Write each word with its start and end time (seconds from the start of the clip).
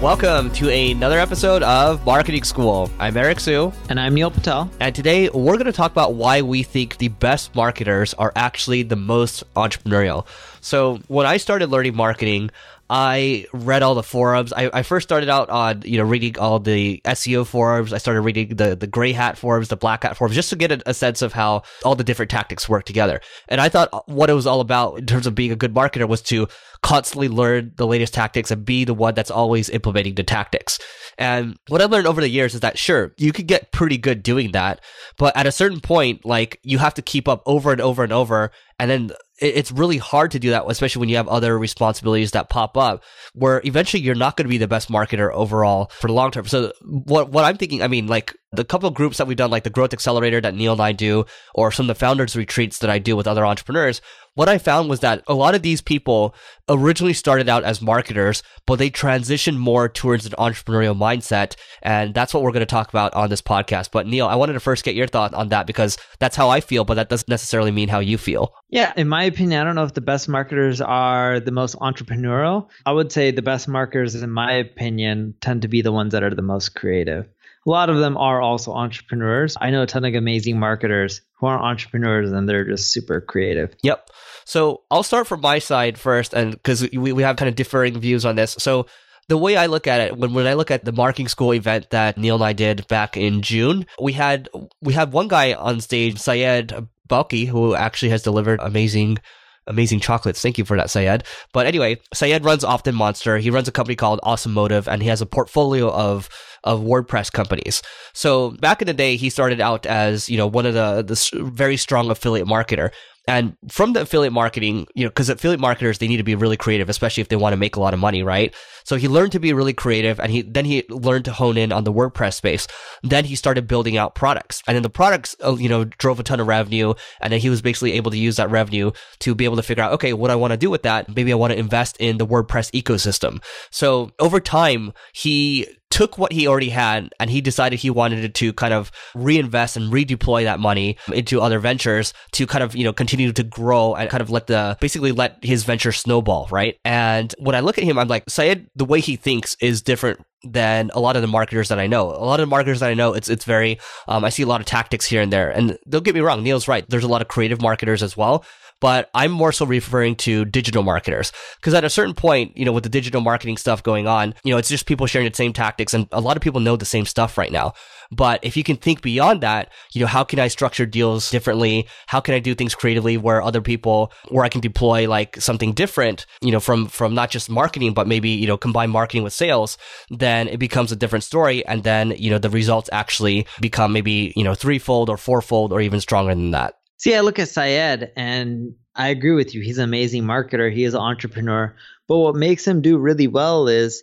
Welcome 0.00 0.50
to 0.52 0.70
another 0.70 1.18
episode 1.18 1.62
of 1.62 2.06
Marketing 2.06 2.42
School. 2.42 2.90
I'm 2.98 3.14
Eric 3.18 3.38
Siu. 3.38 3.70
And 3.90 4.00
I'm 4.00 4.14
Neil 4.14 4.30
Patel. 4.30 4.70
And 4.80 4.94
today 4.94 5.28
we're 5.28 5.58
going 5.58 5.66
to 5.66 5.72
talk 5.72 5.92
about 5.92 6.14
why 6.14 6.40
we 6.40 6.62
think 6.62 6.96
the 6.96 7.08
best 7.08 7.54
marketers 7.54 8.14
are 8.14 8.32
actually 8.34 8.82
the 8.82 8.96
most 8.96 9.44
entrepreneurial. 9.56 10.24
So, 10.62 11.00
when 11.08 11.26
I 11.26 11.36
started 11.36 11.68
learning 11.68 11.96
marketing, 11.96 12.50
I 12.92 13.46
read 13.52 13.84
all 13.84 13.94
the 13.94 14.02
forums. 14.02 14.52
I, 14.52 14.68
I, 14.74 14.82
first 14.82 15.08
started 15.08 15.28
out 15.28 15.48
on, 15.48 15.82
you 15.84 15.98
know, 15.98 16.02
reading 16.02 16.36
all 16.40 16.58
the 16.58 17.00
SEO 17.04 17.46
forums. 17.46 17.92
I 17.92 17.98
started 17.98 18.22
reading 18.22 18.56
the, 18.56 18.74
the 18.74 18.88
gray 18.88 19.12
hat 19.12 19.38
forums, 19.38 19.68
the 19.68 19.76
black 19.76 20.02
hat 20.02 20.16
forums, 20.16 20.34
just 20.34 20.50
to 20.50 20.56
get 20.56 20.72
a, 20.72 20.82
a, 20.90 20.92
sense 20.92 21.22
of 21.22 21.32
how 21.32 21.62
all 21.84 21.94
the 21.94 22.02
different 22.02 22.32
tactics 22.32 22.68
work 22.68 22.84
together. 22.84 23.20
And 23.46 23.60
I 23.60 23.68
thought 23.68 24.08
what 24.08 24.28
it 24.28 24.32
was 24.32 24.44
all 24.44 24.60
about 24.60 24.98
in 24.98 25.06
terms 25.06 25.28
of 25.28 25.36
being 25.36 25.52
a 25.52 25.56
good 25.56 25.72
marketer 25.72 26.08
was 26.08 26.20
to 26.22 26.48
constantly 26.82 27.28
learn 27.28 27.72
the 27.76 27.86
latest 27.86 28.12
tactics 28.12 28.50
and 28.50 28.64
be 28.64 28.84
the 28.84 28.94
one 28.94 29.14
that's 29.14 29.30
always 29.30 29.68
implementing 29.70 30.16
the 30.16 30.24
tactics. 30.24 30.80
And 31.16 31.58
what 31.68 31.80
I've 31.80 31.90
learned 31.90 32.08
over 32.08 32.20
the 32.20 32.28
years 32.28 32.54
is 32.54 32.60
that 32.60 32.78
sure, 32.78 33.14
you 33.18 33.32
could 33.32 33.46
get 33.46 33.70
pretty 33.70 33.98
good 33.98 34.22
doing 34.22 34.52
that, 34.52 34.80
but 35.16 35.36
at 35.36 35.46
a 35.46 35.52
certain 35.52 35.80
point, 35.80 36.24
like 36.24 36.58
you 36.62 36.78
have 36.78 36.94
to 36.94 37.02
keep 37.02 37.28
up 37.28 37.42
over 37.46 37.70
and 37.70 37.80
over 37.80 38.02
and 38.02 38.12
over. 38.12 38.50
And 38.80 38.90
then 38.90 39.10
it's 39.40 39.70
really 39.70 39.98
hard 39.98 40.30
to 40.30 40.38
do 40.38 40.50
that, 40.50 40.64
especially 40.66 41.00
when 41.00 41.10
you 41.10 41.16
have 41.16 41.28
other 41.28 41.58
responsibilities 41.58 42.30
that 42.30 42.48
pop 42.48 42.78
up 42.78 43.04
where 43.34 43.60
eventually 43.64 44.02
you're 44.02 44.14
not 44.14 44.36
going 44.36 44.46
to 44.46 44.50
be 44.50 44.58
the 44.58 44.66
best 44.66 44.90
marketer 44.90 45.30
overall 45.32 45.90
for 46.00 46.06
the 46.06 46.14
long 46.14 46.30
term. 46.30 46.46
So 46.46 46.72
what, 46.82 47.30
what 47.30 47.44
I'm 47.44 47.58
thinking, 47.58 47.82
I 47.82 47.88
mean, 47.88 48.06
like 48.06 48.34
the 48.52 48.64
couple 48.64 48.88
of 48.88 48.94
groups 48.94 49.18
that 49.18 49.26
we've 49.26 49.36
done, 49.36 49.50
like 49.50 49.64
the 49.64 49.70
growth 49.70 49.92
accelerator 49.92 50.40
that 50.40 50.54
Neil 50.54 50.72
and 50.72 50.80
I 50.80 50.92
do, 50.92 51.26
or 51.54 51.70
some 51.70 51.84
of 51.84 51.88
the 51.88 52.00
founders 52.00 52.36
retreats 52.36 52.78
that 52.78 52.90
I 52.90 52.98
do 52.98 53.16
with 53.16 53.26
other 53.26 53.46
entrepreneurs, 53.46 54.00
what 54.34 54.48
I 54.48 54.58
found 54.58 54.88
was 54.88 55.00
that 55.00 55.22
a 55.26 55.34
lot 55.34 55.54
of 55.54 55.62
these 55.62 55.80
people 55.80 56.34
originally 56.68 57.12
started 57.12 57.48
out 57.48 57.64
as 57.64 57.82
marketers, 57.82 58.42
but 58.66 58.76
they 58.76 58.90
transitioned 58.90 59.58
more 59.58 59.88
towards 59.88 60.24
an 60.24 60.32
entrepreneurial 60.32 60.96
mindset. 60.96 61.56
And 61.82 62.14
that's 62.14 62.32
what 62.32 62.42
we're 62.42 62.52
going 62.52 62.60
to 62.60 62.66
talk 62.66 62.88
about 62.88 63.12
on 63.14 63.28
this 63.28 63.42
podcast. 63.42 63.90
But 63.92 64.06
Neil, 64.06 64.26
I 64.26 64.36
wanted 64.36 64.54
to 64.54 64.60
first 64.60 64.84
get 64.84 64.94
your 64.94 65.08
thought 65.08 65.34
on 65.34 65.48
that 65.48 65.66
because 65.66 65.98
that's 66.20 66.36
how 66.36 66.48
I 66.48 66.60
feel, 66.60 66.84
but 66.84 66.94
that 66.94 67.08
doesn't 67.08 67.28
necessarily 67.28 67.70
mean 67.70 67.88
how 67.88 67.98
you 67.98 68.18
feel. 68.18 68.54
Yeah, 68.70 68.92
in 68.96 69.08
my 69.08 69.24
opinion, 69.24 69.60
I 69.60 69.64
don't 69.64 69.74
know 69.74 69.84
if 69.84 69.94
the 69.94 70.00
best 70.00 70.28
marketers 70.28 70.80
are 70.80 71.40
the 71.40 71.50
most 71.50 71.76
entrepreneurial. 71.76 72.68
I 72.86 72.92
would 72.92 73.10
say 73.10 73.30
the 73.32 73.42
best 73.42 73.68
marketers, 73.68 74.14
in 74.14 74.30
my 74.30 74.52
opinion, 74.52 75.34
tend 75.40 75.62
to 75.62 75.68
be 75.68 75.82
the 75.82 75.92
ones 75.92 76.12
that 76.12 76.22
are 76.22 76.34
the 76.34 76.42
most 76.42 76.74
creative 76.74 77.28
a 77.66 77.70
lot 77.70 77.90
of 77.90 77.98
them 77.98 78.16
are 78.16 78.40
also 78.40 78.72
entrepreneurs. 78.72 79.56
I 79.60 79.70
know 79.70 79.82
a 79.82 79.86
ton 79.86 80.04
of 80.04 80.14
amazing 80.14 80.58
marketers 80.58 81.20
who 81.34 81.46
are 81.46 81.58
entrepreneurs 81.58 82.32
and 82.32 82.48
they're 82.48 82.64
just 82.64 82.92
super 82.92 83.20
creative. 83.20 83.74
Yep. 83.82 84.10
So 84.44 84.82
I'll 84.90 85.02
start 85.02 85.26
from 85.26 85.40
my 85.40 85.58
side 85.58 85.98
first, 85.98 86.32
and 86.34 86.52
because 86.52 86.82
we, 86.90 87.12
we 87.12 87.22
have 87.22 87.36
kind 87.36 87.48
of 87.48 87.54
differing 87.54 88.00
views 88.00 88.24
on 88.24 88.36
this. 88.36 88.56
So 88.58 88.86
the 89.28 89.36
way 89.36 89.56
I 89.56 89.66
look 89.66 89.86
at 89.86 90.00
it, 90.00 90.16
when, 90.16 90.34
when 90.34 90.46
I 90.46 90.54
look 90.54 90.70
at 90.70 90.84
the 90.84 90.92
marketing 90.92 91.28
school 91.28 91.54
event 91.54 91.90
that 91.90 92.18
Neil 92.18 92.34
and 92.36 92.44
I 92.44 92.52
did 92.52 92.88
back 92.88 93.16
in 93.16 93.42
June, 93.42 93.86
we 94.00 94.12
had 94.12 94.48
we 94.80 94.92
had 94.92 95.12
one 95.12 95.28
guy 95.28 95.52
on 95.52 95.80
stage, 95.80 96.18
Syed 96.18 96.72
Balkhi, 97.10 97.46
who 97.46 97.74
actually 97.74 98.10
has 98.10 98.22
delivered 98.22 98.60
amazing 98.62 99.18
amazing 99.66 100.00
chocolates. 100.00 100.42
Thank 100.42 100.58
you 100.58 100.64
for 100.64 100.76
that, 100.76 100.90
Syed. 100.90 101.24
But 101.52 101.66
anyway, 101.66 102.00
Syed 102.12 102.44
runs 102.44 102.64
OptinMonster. 102.64 103.40
He 103.40 103.50
runs 103.50 103.68
a 103.68 103.72
company 103.72 103.94
called 103.94 104.20
Awesome 104.22 104.52
Motive, 104.52 104.88
and 104.88 105.02
he 105.02 105.08
has 105.08 105.20
a 105.20 105.26
portfolio 105.26 105.90
of 105.90 106.28
of 106.64 106.80
WordPress 106.80 107.32
companies. 107.32 107.82
So 108.12 108.50
back 108.60 108.82
in 108.82 108.86
the 108.86 108.94
day, 108.94 109.16
he 109.16 109.30
started 109.30 109.60
out 109.60 109.86
as 109.86 110.28
you 110.28 110.36
know 110.36 110.46
one 110.46 110.66
of 110.66 110.74
the 110.74 111.02
the 111.02 111.42
very 111.50 111.76
strong 111.76 112.10
affiliate 112.10 112.46
marketer. 112.48 112.90
And 113.30 113.56
from 113.68 113.92
the 113.92 114.00
affiliate 114.00 114.32
marketing, 114.32 114.88
you 114.96 115.04
know, 115.04 115.08
because 115.08 115.28
affiliate 115.28 115.60
marketers 115.60 115.98
they 115.98 116.08
need 116.08 116.16
to 116.16 116.24
be 116.24 116.34
really 116.34 116.56
creative, 116.56 116.88
especially 116.88 117.20
if 117.20 117.28
they 117.28 117.36
want 117.36 117.52
to 117.52 117.56
make 117.56 117.76
a 117.76 117.80
lot 117.80 117.94
of 117.94 118.00
money, 118.00 118.24
right? 118.24 118.52
So 118.82 118.96
he 118.96 119.06
learned 119.06 119.30
to 119.32 119.38
be 119.38 119.52
really 119.52 119.72
creative, 119.72 120.18
and 120.18 120.32
he 120.32 120.42
then 120.42 120.64
he 120.64 120.82
learned 120.88 121.26
to 121.26 121.32
hone 121.32 121.56
in 121.56 121.70
on 121.70 121.84
the 121.84 121.92
WordPress 121.92 122.34
space. 122.34 122.66
Then 123.04 123.24
he 123.24 123.36
started 123.36 123.68
building 123.68 123.96
out 123.96 124.16
products, 124.16 124.64
and 124.66 124.74
then 124.74 124.82
the 124.82 124.90
products, 124.90 125.36
uh, 125.44 125.54
you 125.54 125.68
know, 125.68 125.84
drove 125.84 126.18
a 126.18 126.24
ton 126.24 126.40
of 126.40 126.48
revenue, 126.48 126.94
and 127.20 127.32
then 127.32 127.38
he 127.38 127.50
was 127.50 127.62
basically 127.62 127.92
able 127.92 128.10
to 128.10 128.18
use 128.18 128.34
that 128.34 128.50
revenue 128.50 128.90
to 129.20 129.36
be 129.36 129.44
able 129.44 129.56
to 129.56 129.62
figure 129.62 129.84
out, 129.84 129.92
okay, 129.92 130.12
what 130.12 130.32
I 130.32 130.34
want 130.34 130.50
to 130.52 130.56
do 130.56 130.68
with 130.68 130.82
that. 130.82 131.14
Maybe 131.14 131.32
I 131.32 131.36
want 131.36 131.52
to 131.52 131.58
invest 131.58 131.98
in 132.00 132.18
the 132.18 132.26
WordPress 132.26 132.72
ecosystem. 132.72 133.40
So 133.70 134.10
over 134.18 134.40
time, 134.40 134.92
he 135.12 135.68
took 135.90 136.18
what 136.18 136.32
he 136.32 136.46
already 136.46 136.70
had 136.70 137.12
and 137.18 137.30
he 137.30 137.40
decided 137.40 137.78
he 137.78 137.90
wanted 137.90 138.34
to 138.34 138.52
kind 138.52 138.72
of 138.72 138.90
reinvest 139.14 139.76
and 139.76 139.92
redeploy 139.92 140.44
that 140.44 140.60
money 140.60 140.96
into 141.12 141.40
other 141.40 141.58
ventures 141.58 142.14
to 142.32 142.46
kind 142.46 142.62
of, 142.62 142.74
you 142.74 142.84
know, 142.84 142.92
continue 142.92 143.32
to 143.32 143.42
grow 143.42 143.94
and 143.94 144.08
kind 144.08 144.20
of 144.20 144.30
let 144.30 144.46
the, 144.46 144.76
basically 144.80 145.12
let 145.12 145.42
his 145.42 145.64
venture 145.64 145.92
snowball, 145.92 146.48
right? 146.50 146.76
And 146.84 147.34
when 147.38 147.54
I 147.54 147.60
look 147.60 147.78
at 147.78 147.84
him, 147.84 147.98
I'm 147.98 148.08
like, 148.08 148.28
Syed, 148.28 148.68
the 148.74 148.84
way 148.84 149.00
he 149.00 149.16
thinks 149.16 149.56
is 149.60 149.82
different 149.82 150.20
than 150.42 150.90
a 150.94 151.00
lot 151.00 151.16
of 151.16 151.22
the 151.22 151.28
marketers 151.28 151.68
that 151.68 151.78
I 151.78 151.86
know. 151.86 152.10
A 152.10 152.24
lot 152.24 152.40
of 152.40 152.46
the 152.46 152.50
marketers 152.50 152.80
that 152.80 152.90
I 152.90 152.94
know, 152.94 153.12
it's 153.12 153.28
it's 153.28 153.44
very. 153.44 153.78
Um, 154.08 154.24
I 154.24 154.30
see 154.30 154.42
a 154.42 154.46
lot 154.46 154.60
of 154.60 154.66
tactics 154.66 155.04
here 155.04 155.20
and 155.20 155.32
there, 155.32 155.50
and 155.50 155.78
don't 155.88 156.04
get 156.04 156.14
me 156.14 156.20
wrong, 156.20 156.42
Neil's 156.42 156.68
right. 156.68 156.84
There's 156.88 157.04
a 157.04 157.08
lot 157.08 157.20
of 157.20 157.28
creative 157.28 157.60
marketers 157.60 158.02
as 158.02 158.16
well, 158.16 158.44
but 158.80 159.10
I'm 159.14 159.30
more 159.30 159.52
so 159.52 159.66
referring 159.66 160.16
to 160.16 160.44
digital 160.44 160.82
marketers 160.82 161.32
because 161.56 161.74
at 161.74 161.84
a 161.84 161.90
certain 161.90 162.14
point, 162.14 162.56
you 162.56 162.64
know, 162.64 162.72
with 162.72 162.84
the 162.84 162.90
digital 162.90 163.20
marketing 163.20 163.56
stuff 163.56 163.82
going 163.82 164.06
on, 164.06 164.34
you 164.42 164.52
know, 164.52 164.58
it's 164.58 164.68
just 164.68 164.86
people 164.86 165.06
sharing 165.06 165.28
the 165.28 165.34
same 165.34 165.52
tactics 165.52 165.94
and 165.94 166.08
a 166.12 166.20
lot 166.20 166.36
of 166.36 166.42
people 166.42 166.60
know 166.60 166.76
the 166.76 166.84
same 166.84 167.06
stuff 167.06 167.38
right 167.38 167.52
now. 167.52 167.74
But 168.10 168.40
if 168.42 168.56
you 168.56 168.64
can 168.64 168.76
think 168.76 169.02
beyond 169.02 169.40
that, 169.42 169.70
you 169.92 170.00
know, 170.00 170.06
how 170.06 170.24
can 170.24 170.40
I 170.40 170.48
structure 170.48 170.84
deals 170.84 171.30
differently? 171.30 171.86
How 172.08 172.18
can 172.20 172.34
I 172.34 172.40
do 172.40 172.54
things 172.54 172.74
creatively 172.74 173.16
where 173.16 173.40
other 173.40 173.60
people, 173.60 174.12
where 174.28 174.44
I 174.44 174.48
can 174.48 174.60
deploy 174.60 175.08
like 175.08 175.36
something 175.36 175.72
different, 175.72 176.26
you 176.42 176.50
know, 176.50 176.58
from, 176.58 176.88
from 176.88 177.14
not 177.14 177.30
just 177.30 177.48
marketing, 177.48 177.94
but 177.94 178.08
maybe, 178.08 178.30
you 178.30 178.48
know, 178.48 178.56
combine 178.56 178.90
marketing 178.90 179.22
with 179.22 179.32
sales, 179.32 179.78
then 180.08 180.48
it 180.48 180.58
becomes 180.58 180.90
a 180.90 180.96
different 180.96 181.22
story. 181.22 181.64
And 181.66 181.84
then, 181.84 182.10
you 182.16 182.30
know, 182.30 182.38
the 182.38 182.50
results 182.50 182.90
actually 182.92 183.46
become 183.60 183.92
maybe, 183.92 184.32
you 184.34 184.42
know, 184.42 184.54
threefold 184.54 185.08
or 185.08 185.16
fourfold 185.16 185.72
or 185.72 185.80
even 185.80 186.00
stronger 186.00 186.34
than 186.34 186.50
that. 186.50 186.74
See, 187.00 187.14
I 187.14 187.20
look 187.20 187.38
at 187.38 187.48
Syed 187.48 188.12
and 188.14 188.74
I 188.94 189.08
agree 189.08 189.30
with 189.30 189.54
you. 189.54 189.62
He's 189.62 189.78
an 189.78 189.84
amazing 189.84 190.24
marketer. 190.24 190.70
He 190.70 190.84
is 190.84 190.92
an 190.92 191.00
entrepreneur. 191.00 191.74
But 192.06 192.18
what 192.18 192.36
makes 192.36 192.66
him 192.66 192.82
do 192.82 192.98
really 192.98 193.26
well 193.26 193.68
is, 193.68 194.02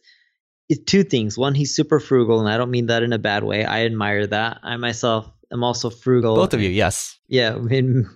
is 0.67 0.79
two 0.79 1.03
things. 1.03 1.37
One, 1.37 1.53
he's 1.53 1.75
super 1.75 1.99
frugal, 1.99 2.39
and 2.39 2.49
I 2.49 2.57
don't 2.57 2.71
mean 2.71 2.87
that 2.87 3.03
in 3.03 3.13
a 3.13 3.19
bad 3.19 3.43
way. 3.43 3.63
I 3.63 3.85
admire 3.85 4.25
that. 4.25 4.61
I 4.63 4.77
myself 4.77 5.31
am 5.53 5.63
also 5.63 5.91
frugal. 5.91 6.37
Both 6.37 6.55
of 6.55 6.61
you, 6.61 6.71
yes. 6.71 7.19
Yeah, 7.27 7.53
I 7.55 7.59
mean, 7.59 8.09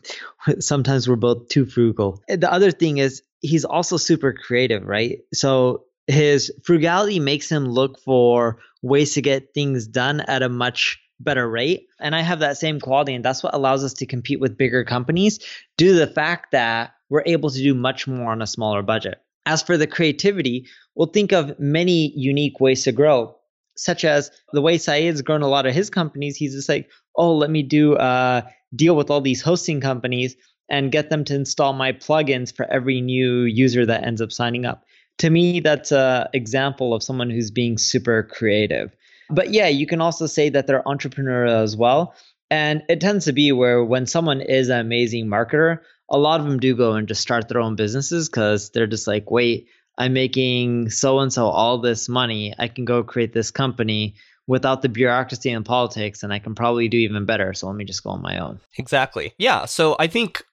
sometimes 0.58 1.08
we're 1.08 1.16
both 1.16 1.50
too 1.50 1.68
frugal. 1.68 2.24
The 2.28 2.52
other 2.52 2.72
thing 2.72 2.98
is 2.98 3.22
he's 3.42 3.66
also 3.66 3.98
super 3.98 4.34
creative, 4.34 4.84
right? 4.84 5.20
So 5.32 5.84
his 6.08 6.52
frugality 6.64 7.20
makes 7.20 7.52
him 7.52 7.66
look 7.66 8.00
for 8.00 8.58
ways 8.82 9.14
to 9.14 9.22
get 9.22 9.54
things 9.54 9.86
done 9.86 10.22
at 10.22 10.42
a 10.42 10.50
much 10.50 11.00
better 11.24 11.50
rate. 11.50 11.88
And 12.00 12.16
I 12.16 12.22
have 12.22 12.40
that 12.40 12.58
same 12.58 12.80
quality. 12.80 13.14
And 13.14 13.26
that's 13.26 13.44
what 13.44 13.54
allows 13.54 13.84
us 13.84 13.94
to 13.94 14.06
compete 14.06 14.40
with 14.40 14.58
bigger 14.58 14.84
companies 14.84 15.40
due 15.78 15.94
to 15.94 16.00
the 16.00 16.08
fact 16.08 16.52
that 16.52 16.94
we're 17.10 17.24
able 17.26 17.50
to 17.50 17.60
do 17.60 17.74
much 17.74 18.08
more 18.08 18.32
on 18.32 18.42
a 18.42 18.48
smaller 18.48 18.82
budget. 18.82 19.22
As 19.46 19.62
for 19.62 19.78
the 19.78 19.88
creativity, 19.88 20.68
we'll 20.96 21.08
think 21.08 21.32
of 21.32 21.60
many 21.60 22.14
unique 22.16 22.60
ways 22.60 22.84
to 22.84 22.92
grow, 22.92 23.36
such 23.76 24.06
as 24.06 24.32
the 24.54 24.62
way 24.62 24.78
Syed's 24.78 25.22
grown 25.22 25.42
a 25.42 25.48
lot 25.48 25.66
of 25.66 25.74
his 25.74 25.90
companies. 25.90 26.38
He's 26.38 26.54
just 26.54 26.70
like, 26.70 26.90
oh, 27.16 27.36
let 27.36 27.50
me 27.50 27.64
do 27.64 27.98
a 27.98 28.44
deal 28.76 28.96
with 28.96 29.10
all 29.10 29.22
these 29.22 29.42
hosting 29.42 29.82
companies 29.82 30.36
and 30.70 30.92
get 30.92 31.10
them 31.10 31.26
to 31.26 31.36
install 31.36 31.74
my 31.74 31.92
plugins 31.92 32.56
for 32.56 32.66
every 32.72 33.02
new 33.02 33.42
user 33.42 33.86
that 33.86 34.06
ends 34.06 34.22
up 34.22 34.32
signing 34.32 34.66
up. 34.66 34.86
To 35.18 35.30
me, 35.30 35.60
that's 35.60 35.92
an 35.92 36.28
example 36.34 36.94
of 36.94 37.04
someone 37.04 37.30
who's 37.30 37.52
being 37.52 37.78
super 37.78 38.24
creative. 38.24 38.96
But 39.32 39.52
yeah, 39.52 39.68
you 39.68 39.88
can 39.88 40.02
also 40.02 40.26
say 40.26 40.50
that 40.50 40.68
they're 40.68 40.84
entrepreneurial 40.84 41.64
as 41.64 41.76
well. 41.76 42.14
And 42.50 42.84
it 42.90 43.00
tends 43.00 43.26
to 43.26 43.34
be 43.34 43.52
where 43.52 43.84
when 43.84 44.06
someone 44.06 44.42
is 44.42 44.70
an 44.70 44.80
amazing 44.80 45.28
marketer, 45.28 45.80
a 46.10 46.18
lot 46.18 46.42
of 46.42 46.46
them 46.46 46.60
do 46.60 46.76
go 46.76 46.94
and 46.94 47.08
just 47.08 47.22
start 47.22 47.48
their 47.48 47.62
own 47.62 47.76
businesses 47.76 48.28
because 48.28 48.72
they're 48.72 48.88
just 48.88 49.08
like, 49.08 49.32
wait, 49.32 49.68
I'm 49.98 50.14
making 50.14 50.90
so 50.90 51.20
and 51.20 51.32
so 51.32 51.48
all 51.48 51.78
this 51.80 52.10
money. 52.10 52.54
I 52.60 52.68
can 52.68 52.84
go 52.84 53.04
create 53.04 53.34
this 53.34 53.52
company 53.52 54.16
without 54.48 54.82
the 54.82 54.90
bureaucracy 54.90 55.50
and 55.50 55.64
politics, 55.64 56.24
and 56.24 56.34
I 56.34 56.40
can 56.40 56.56
probably 56.56 56.90
do 56.90 56.98
even 56.98 57.26
better. 57.26 57.54
So 57.54 57.68
let 57.68 57.76
me 57.76 57.86
just 57.86 58.04
go 58.04 58.10
on 58.10 58.22
my 58.22 58.38
own. 58.38 58.60
Exactly. 58.78 59.34
Yeah. 59.38 59.66
So 59.66 59.96
I 60.00 60.08
think 60.08 60.44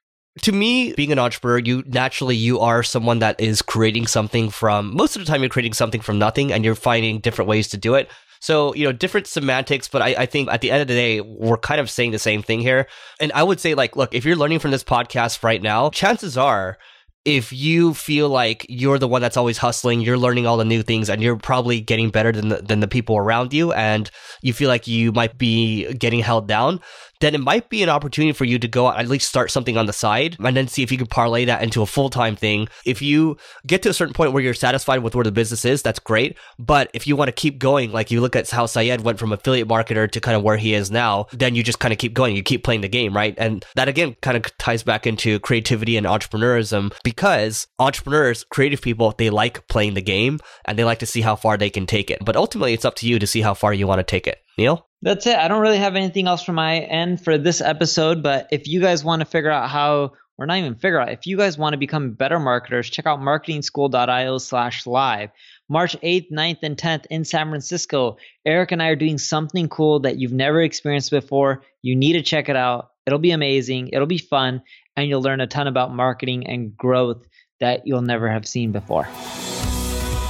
to 0.43 0.53
me 0.53 0.93
being 0.93 1.11
an 1.11 1.19
entrepreneur 1.19 1.59
you 1.59 1.83
naturally 1.87 2.37
you 2.37 2.61
are 2.61 2.85
someone 2.85 3.19
that 3.19 3.41
is 3.41 3.61
creating 3.61 4.07
something 4.07 4.51
from 4.51 4.95
most 4.95 5.17
of 5.17 5.25
the 5.25 5.27
time 5.27 5.43
you're 5.43 5.51
creating 5.51 5.73
something 5.73 6.01
from 6.01 6.17
nothing 6.17 6.53
and 6.53 6.65
you're 6.65 6.77
finding 6.77 7.19
different 7.19 7.49
ways 7.49 7.67
to 7.67 7.77
do 7.77 7.95
it 7.95 8.09
so, 8.41 8.75
you 8.75 8.85
know, 8.85 8.93
different 8.93 9.27
semantics, 9.27 9.89
but 9.89 10.03
I, 10.03 10.15
I, 10.19 10.27
think 10.27 10.49
at 10.51 10.61
the 10.61 10.71
end 10.71 10.83
of 10.83 10.89
the 10.89 10.95
day, 10.95 11.21
we're 11.21 11.57
kind 11.57 11.81
of 11.81 11.91
saying 11.91 12.13
the 12.13 12.19
same 12.19 12.43
thing 12.43 12.61
here. 12.61 12.87
And 13.21 13.33
I 13.33 13.43
would 13.43 13.61
say, 13.61 13.75
like, 13.75 13.97
look, 13.97 14.15
if 14.15 14.25
you're 14.25 14.37
learning 14.37 14.61
from 14.61 14.71
this 14.71 14.85
podcast 14.85 15.43
right 15.43 15.61
now, 15.61 15.91
chances 15.91 16.37
are 16.37 16.79
if 17.25 17.53
you 17.53 17.95
feel 17.95 18.29
like 18.29 18.65
you're 18.69 18.99
the 18.99 19.09
one 19.09 19.21
that's 19.21 19.37
always 19.37 19.59
hustling, 19.59 20.01
you're 20.01 20.19
learning 20.19 20.47
all 20.47 20.57
the 20.57 20.65
new 20.65 20.83
things, 20.83 21.11
and 21.11 21.23
you're 21.23 21.37
probably 21.37 21.81
getting 21.81 22.11
better 22.11 22.33
than 22.33 22.49
the, 22.49 22.57
than 22.57 22.81
the 22.81 22.89
people 22.89 23.17
around 23.17 23.53
you, 23.53 23.73
and 23.73 24.11
you 24.43 24.53
feel 24.53 24.69
like 24.69 24.87
you 24.87 25.13
might 25.13 25.37
be 25.37 25.93
getting 25.95 26.21
held 26.21 26.49
down, 26.49 26.81
then 27.21 27.35
it 27.35 27.41
might 27.41 27.69
be 27.69 27.83
an 27.83 27.89
opportunity 27.89 28.33
for 28.33 28.45
you 28.45 28.59
to 28.59 28.69
go 28.69 28.91
at 28.91 29.09
least 29.09 29.29
start 29.29 29.51
something 29.51 29.77
on 29.77 29.87
the 29.87 29.93
side 29.93 30.37
and 30.39 30.57
then 30.57 30.69
see 30.69 30.83
if 30.83 30.93
you 30.93 30.99
can 30.99 31.07
parlay 31.07 31.45
that 31.45 31.63
into 31.63 31.83
a 31.83 31.87
full 31.87 32.11
time 32.11 32.37
thing. 32.37 32.69
If 32.85 33.03
you 33.03 33.37
get 33.67 33.83
to 33.83 33.89
a 33.89 33.95
certain 33.95 34.15
point 34.15 34.33
where 34.33 34.43
you're 34.43 34.55
satisfied 34.55 35.03
with 35.03 35.15
where 35.15 35.25
the 35.25 35.33
business 35.33 35.65
is, 35.65 35.83
that's 35.83 35.99
great. 35.99 36.37
But 36.59 36.91
if 36.95 37.07
you 37.07 37.17
want 37.17 37.29
to 37.29 37.33
keep 37.33 37.59
going, 37.59 37.93
like 37.93 38.11
you 38.11 38.21
look 38.21 38.37
at 38.37 38.49
how 38.49 38.67
Syed 38.67 39.01
went 39.03 39.19
from 39.19 39.33
affiliate 39.33 39.69
marketer 39.69 40.11
to 40.11 40.21
kind 40.21 40.37
of 40.37 40.43
where 40.43 40.57
he 40.57 40.75
is 40.75 40.91
now, 40.91 41.27
then 41.33 41.55
you 41.55 41.63
just 41.63 41.81
kind 41.81 41.93
of 41.93 41.99
keep 41.99 42.15
going. 42.15 42.37
You 42.37 42.43
keep 42.43 42.65
playing 42.65 42.83
the 42.83 42.89
game, 42.89 43.15
right? 43.15 43.35
And 43.39 43.65
that 43.75 43.89
again 43.89 44.17
kind 44.21 44.37
of 44.37 44.57
ties 44.59 44.83
back 44.83 45.07
into 45.07 45.41
creativity 45.41 45.97
and 45.97 46.07
entrepreneurism 46.07 46.93
because 47.19 47.67
entrepreneurs, 47.81 48.45
creative 48.45 48.81
people, 48.81 49.13
they 49.19 49.29
like 49.29 49.67
playing 49.67 49.95
the 49.95 50.01
game 50.01 50.39
and 50.65 50.79
they 50.79 50.85
like 50.85 51.01
to 51.01 51.07
see 51.07 51.21
how 51.21 51.35
far 51.35 51.57
they 51.57 51.69
can 51.69 51.85
take 51.85 52.13
it. 52.13 52.25
But 52.25 52.37
ultimately, 52.37 52.75
it's 52.75 52.85
up 52.85 52.95
to 52.97 53.09
you 53.09 53.19
to 53.19 53.27
see 53.27 53.41
how 53.41 53.55
far 53.55 53.75
you 53.75 53.89
want 53.89 53.99
to 53.99 54.05
take 54.05 54.29
it. 54.29 54.39
Neil? 54.57 54.87
That's 55.03 55.27
it. 55.27 55.37
I 55.37 55.49
don't 55.49 55.61
really 55.61 55.79
have 55.79 55.97
anything 55.97 56.29
else 56.29 56.45
from 56.45 56.55
my 56.55 56.79
end 56.79 57.25
for 57.25 57.37
this 57.37 57.61
episode, 57.61 58.23
but 58.23 58.47
if 58.53 58.69
you 58.69 58.81
guys 58.81 59.03
want 59.03 59.19
to 59.19 59.27
figure 59.27 59.51
out 59.51 59.69
how 59.69 60.13
or 60.39 60.47
not 60.47 60.59
even 60.59 60.77
figure 60.77 61.01
out 61.01 61.11
if 61.11 61.27
you 61.27 61.37
guys 61.37 61.59
want 61.59 61.73
to 61.73 61.79
become 61.79 62.13
better 62.13 62.39
marketers 62.39 62.89
check 62.89 63.07
out 63.07 63.19
marketingschool.io 63.19 64.39
slash 64.39 64.87
live 64.87 65.31
march 65.69 65.97
8th 66.01 66.31
9th 66.31 66.59
and 66.63 66.77
10th 66.77 67.07
in 67.11 67.25
san 67.25 67.49
francisco 67.49 68.19
eric 68.47 68.71
and 68.71 68.81
i 68.81 68.87
are 68.87 68.95
doing 68.95 69.19
something 69.19 69.69
cool 69.69 69.99
that 69.99 70.21
you've 70.21 70.33
never 70.33 70.63
experienced 70.63 71.11
before 71.11 71.65
you 71.83 71.97
need 71.97 72.13
to 72.13 72.23
check 72.23 72.49
it 72.49 72.55
out 72.55 72.91
it'll 73.09 73.19
be 73.19 73.33
amazing 73.33 73.89
it'll 73.89 74.07
be 74.07 74.19
fun 74.19 74.63
and 74.97 75.09
you'll 75.09 75.23
learn 75.23 75.41
a 75.41 75.47
ton 75.47 75.67
about 75.67 75.93
marketing 75.95 76.47
and 76.47 76.77
growth 76.77 77.27
that 77.59 77.85
you'll 77.87 78.03
never 78.03 78.29
have 78.29 78.47
seen 78.47 78.71
before 78.71 79.09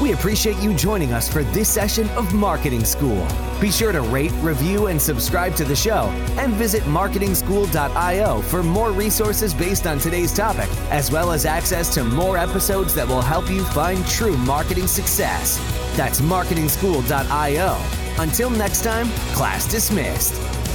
we 0.01 0.13
appreciate 0.13 0.57
you 0.59 0.75
joining 0.75 1.13
us 1.13 1.29
for 1.29 1.43
this 1.43 1.69
session 1.69 2.09
of 2.11 2.33
Marketing 2.33 2.85
School. 2.85 3.27
Be 3.61 3.73
sure 3.73 3.91
to 3.91 4.01
rate, 4.01 4.33
review, 4.43 4.87
and 4.87 5.01
subscribe 5.01 5.57
to 5.57 5.65
the 5.65 5.75
show, 5.75 6.05
and 6.39 6.53
visit 6.55 6.83
marketingschool.io 6.85 8.43
for 8.43 8.63
more 8.63 8.93
resources 8.93 9.53
based 9.53 9.87
on 9.87 9.99
today's 9.99 10.33
topic, 10.33 10.69
as 10.91 11.11
well 11.11 11.33
as 11.33 11.45
access 11.45 11.93
to 11.95 12.05
more 12.05 12.39
episodes 12.39 12.95
that 12.95 13.09
will 13.09 13.23
help 13.23 13.51
you 13.51 13.65
find 13.65 14.07
true 14.07 14.37
marketing 14.39 14.87
success. 14.87 15.59
That's 15.97 16.21
marketingschool.io. 16.21 17.77
Until 18.23 18.51
next 18.51 18.85
time, 18.85 19.09
class 19.35 19.69
dismissed. 19.69 20.68